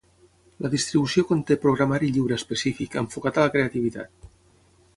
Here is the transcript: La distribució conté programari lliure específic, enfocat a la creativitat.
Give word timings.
La 0.65 0.69
distribució 0.73 1.23
conté 1.31 1.57
programari 1.65 2.09
lliure 2.15 2.39
específic, 2.41 2.97
enfocat 3.03 3.39
a 3.39 3.45
la 3.47 3.53
creativitat. 3.57 4.29